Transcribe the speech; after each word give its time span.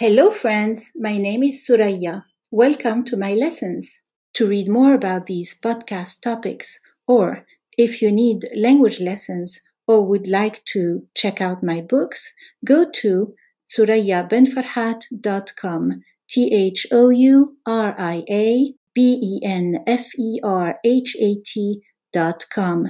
Hello, 0.00 0.30
friends. 0.30 0.92
My 0.94 1.18
name 1.18 1.42
is 1.42 1.66
Thouria. 1.66 2.24
Welcome 2.52 3.02
to 3.06 3.16
my 3.16 3.34
lessons. 3.34 4.00
To 4.34 4.46
read 4.46 4.68
more 4.68 4.94
about 4.94 5.26
these 5.26 5.58
podcast 5.60 6.22
topics, 6.22 6.78
or 7.08 7.44
if 7.76 8.00
you 8.00 8.12
need 8.12 8.48
language 8.54 9.00
lessons 9.00 9.60
or 9.88 10.06
would 10.06 10.28
like 10.28 10.64
to 10.66 11.08
check 11.16 11.40
out 11.40 11.64
my 11.64 11.80
books, 11.80 12.32
go 12.64 12.88
to 12.88 13.34
thouriabenferhat.com. 13.76 16.02
T 16.30 16.54
H 16.54 16.86
O 16.92 17.10
U 17.10 17.56
R 17.66 17.96
I 17.98 18.22
A 18.30 18.74
B 18.94 19.18
E 19.20 19.40
N 19.44 19.82
F 19.84 20.14
E 20.16 20.38
R 20.44 20.78
H 20.84 21.16
A 21.20 21.34
T 21.44 21.80
dot 22.12 22.46
com. 22.54 22.86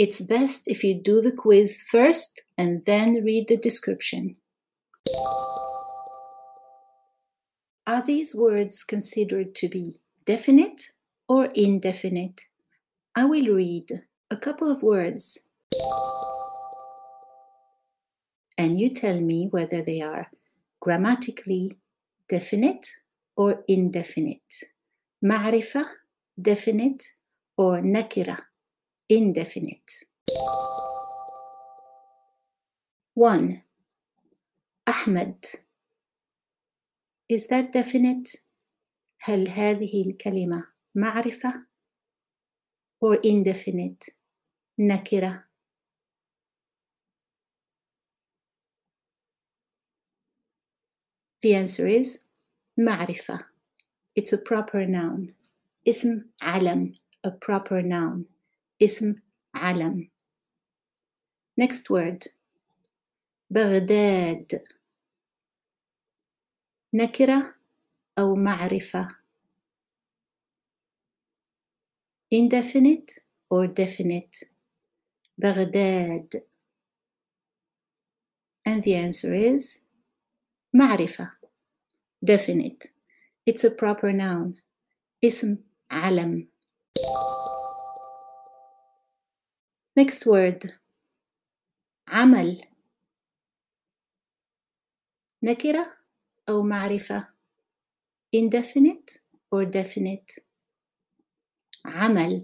It's 0.00 0.20
best 0.20 0.68
if 0.68 0.84
you 0.84 1.00
do 1.00 1.20
the 1.20 1.32
quiz 1.32 1.82
first 1.90 2.42
and 2.58 2.84
then 2.84 3.24
read 3.24 3.48
the 3.48 3.56
description. 3.56 4.36
Are 7.86 8.02
these 8.02 8.34
words 8.34 8.84
considered 8.84 9.54
to 9.56 9.68
be 9.68 9.94
definite 10.24 10.82
or 11.28 11.48
indefinite? 11.54 12.42
I 13.14 13.24
will 13.24 13.54
read 13.54 13.88
a 14.30 14.36
couple 14.36 14.70
of 14.70 14.82
words 14.82 15.38
and 18.58 18.78
you 18.78 18.90
tell 18.90 19.20
me 19.20 19.48
whether 19.50 19.82
they 19.82 20.00
are 20.02 20.30
grammatically 20.80 21.78
definite 22.28 22.86
or 23.36 23.64
indefinite. 23.68 24.64
معرفة 25.22 25.84
definite 26.40 27.02
or 27.56 27.80
nakira 27.80 28.38
indefinite. 29.10 29.90
1. 33.14 33.62
Ahmed 34.86 35.44
Is 37.28 37.46
that 37.48 37.72
definite? 37.72 38.28
هل 39.20 39.48
هذه 39.48 40.10
الكلمة 40.10 40.68
معرفة 40.94 41.66
or 43.00 43.16
indefinite 43.24 44.10
نكرة 44.78 45.46
The 51.42 51.54
answer 51.54 51.86
is 51.86 52.24
معرفة. 52.78 53.46
It's 54.14 54.32
a 54.32 54.38
proper 54.38 54.86
noun. 54.86 55.34
اسم 55.88 56.24
علم 56.42 56.94
a 57.26 57.30
proper 57.30 57.82
noun. 57.82 58.26
اسم 58.82 59.14
علم. 59.54 60.10
Next 61.60 61.90
word 61.90 62.36
بغداد 63.50 64.62
نكرة 66.94 67.54
أو 68.18 68.34
معرفة 68.34 69.08
indefinite 72.34 73.20
or 73.54 73.66
definite 73.66 74.48
بغداد 75.38 76.42
and 78.68 78.82
the 78.82 78.94
answer 78.94 79.34
is 79.34 79.80
معرفة 80.74 81.30
definite 82.24 82.92
it's 83.50 83.64
a 83.64 83.70
proper 83.70 84.12
noun 84.12 84.60
اسم 85.24 85.58
علم 85.90 86.48
next 89.98 90.26
word 90.26 90.72
عمل 92.08 92.64
نكرة 95.42 95.96
أو 96.48 96.62
معرفة 96.62 97.28
indefinite 98.36 99.18
or 99.54 99.64
definite 99.64 100.40
عمل 101.84 102.42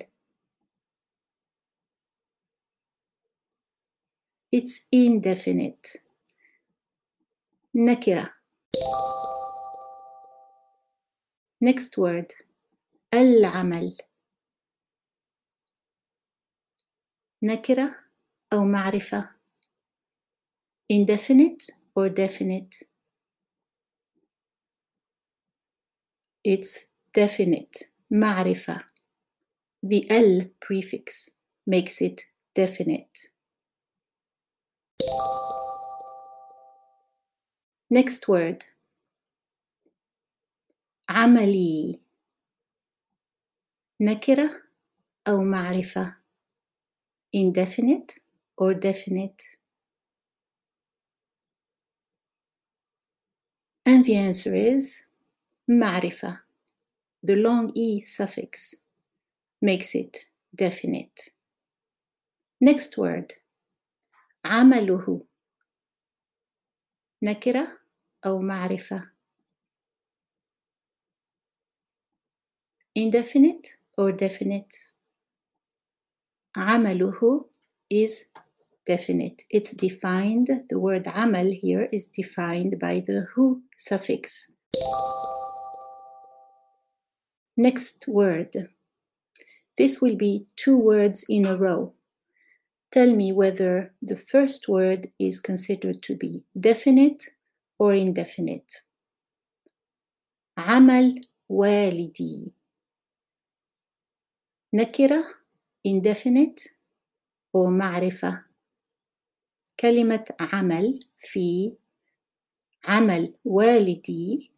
it's 4.57 4.81
indefinite 4.95 6.03
نكرة 7.75 8.35
next 11.65 11.99
word 11.99 12.33
العمل 13.15 13.97
نكرة 17.43 17.95
أو 18.53 18.65
معرفة 18.65 19.31
indefinite 20.93 21.71
or 21.99 22.09
definite 22.09 22.85
it's 26.49 26.79
definite 27.13 27.89
معرفة 28.11 28.85
the 29.87 30.11
L 30.11 30.51
prefix 30.61 31.31
makes 31.67 32.01
it 32.01 32.21
definite 32.55 33.33
Next 37.91 38.27
word 38.29 38.65
عملي 41.09 42.01
نكرة 44.01 44.63
أو 45.29 45.45
معرفة 45.45 46.17
indefinite 47.33 48.19
or 48.57 48.75
definite 48.75 49.43
and 53.87 54.05
the 54.05 54.17
answer 54.17 54.55
is 54.55 55.03
معرفة 55.69 56.39
the 57.23 57.35
long 57.35 57.71
e 57.75 58.01
suffix 58.01 58.75
makes 59.63 59.95
it 59.95 60.29
definite 60.55 61.31
next 62.61 62.99
word 62.99 63.33
عمله 64.45 65.27
نكرة 67.23 67.79
أو 68.27 68.39
معرفة 68.41 69.11
indefinite 72.99 73.79
or 73.99 74.13
definite 74.13 74.93
عمله 76.57 77.45
is 77.91 78.27
definite. 78.87 79.43
It's 79.51 79.73
defined, 79.73 80.49
the 80.69 80.79
word 80.79 81.05
عمل 81.05 81.61
here 81.61 81.89
is 81.93 82.07
defined 82.07 82.79
by 82.79 83.01
the 83.01 83.27
hu 83.35 83.63
suffix. 83.77 84.51
Next 87.57 88.07
word. 88.09 88.71
This 89.77 90.01
will 90.01 90.17
be 90.17 90.47
two 90.57 90.79
words 90.79 91.25
in 91.29 91.47
a 91.47 91.57
row. 91.57 91.95
Tell 92.91 93.15
me 93.15 93.33
whether 93.33 93.95
the 94.03 94.17
first 94.17 94.69
word 94.69 95.11
is 95.19 95.41
considered 95.41 96.03
to 96.03 96.17
be 96.17 96.45
definite 96.59 97.23
or 97.79 97.95
indefinite. 97.95 98.83
عمل 100.59 101.21
والدي 101.49 102.53
نكرة 104.75 105.25
indefinite 105.86 106.78
أو 107.56 107.70
معرفة. 107.70 108.44
كلمة 109.80 110.26
عمل 110.40 111.00
في 111.18 111.78
عمل 112.84 113.34
والدي 113.46 114.52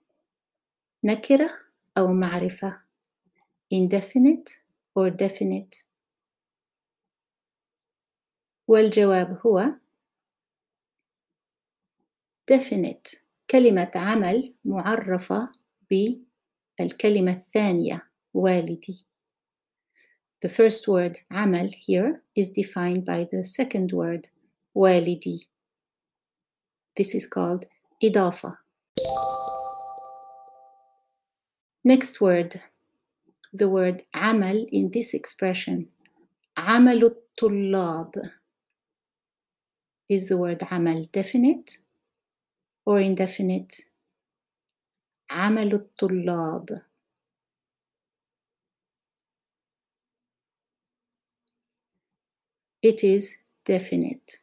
نكرة 1.04 1.50
أو 1.98 2.14
معرفة. 2.14 2.82
indefinite 3.74 4.50
or 5.00 5.10
definite. 5.12 5.84
والجواب 8.68 9.40
هو 9.46 9.66
definite. 12.52 13.18
كلمة 13.52 13.92
عمل 13.96 14.56
معرفة 14.66 15.52
بالكلمة 15.90 17.32
الثانية 17.32 18.10
والدي. 18.34 19.09
The 20.41 20.49
first 20.49 20.87
word 20.87 21.19
عمل 21.31 21.75
here 21.75 22.23
is 22.37 22.51
defined 22.51 23.05
by 23.05 23.25
the 23.25 23.43
second 23.43 23.93
word 23.93 24.29
والدي 24.75 25.47
This 26.97 27.15
is 27.15 27.27
called 27.27 27.65
إضافة 28.05 28.57
Next 31.85 32.21
word 32.21 32.61
the 33.53 33.69
word 33.69 34.03
عمل 34.15 34.67
in 34.73 34.91
this 34.91 35.15
expression 35.15 35.87
عمل 36.57 37.05
الطلاب 37.05 38.31
is 40.09 40.29
the 40.29 40.37
word 40.37 40.59
عمل 40.63 41.11
definite 41.11 41.79
or 42.85 43.01
indefinite 43.01 43.85
عمل 45.31 45.73
الطلاب 45.75 46.83
It 52.82 53.04
is 53.04 53.36
definite. 53.66 54.38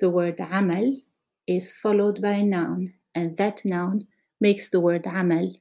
The 0.00 0.08
word 0.08 0.40
amal 0.40 0.96
is 1.46 1.70
followed 1.70 2.22
by 2.22 2.30
a 2.30 2.42
noun, 2.42 2.94
and 3.14 3.36
that 3.36 3.62
noun 3.62 4.06
makes 4.40 4.70
the 4.70 4.80
word 4.80 5.06
amal 5.06 5.54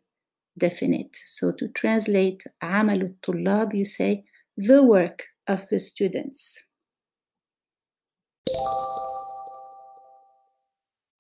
definite. 0.57 1.17
So 1.17 1.51
to 1.51 1.67
translate 1.67 2.43
amal 2.61 3.09
tulab, 3.21 3.73
you 3.73 3.83
say 3.83 4.23
the 4.55 4.85
work 4.85 5.25
of 5.47 5.67
the 5.67 5.81
students. 5.81 6.63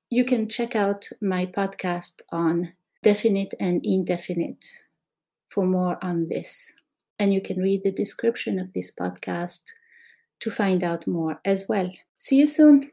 You 0.09 0.23
can 0.23 0.47
check 0.47 0.73
out 0.73 1.09
my 1.21 1.45
podcast 1.45 2.21
on 2.31 2.73
definite 3.01 3.55
and 3.59 3.81
indefinite 3.83 4.65
for 5.49 5.65
more 5.65 5.97
on 6.01 6.29
this. 6.29 6.71
And 7.19 7.33
you 7.33 7.41
can 7.41 7.59
read 7.59 7.83
the 7.83 7.91
description 7.91 8.57
of 8.57 8.71
this 8.73 8.89
podcast 8.89 9.73
to 10.43 10.51
find 10.51 10.83
out 10.83 11.07
more 11.07 11.41
as 11.45 11.67
well. 11.69 11.91
See 12.19 12.37
you 12.39 12.47
soon. 12.47 12.92